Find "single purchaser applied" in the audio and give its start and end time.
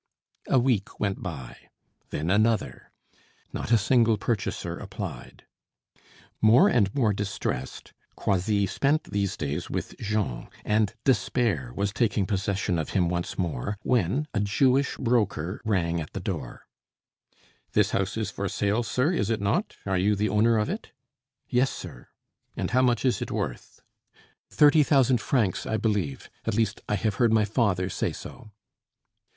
3.77-5.45